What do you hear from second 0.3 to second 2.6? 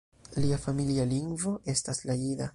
Lia familia lingvo estas la jida.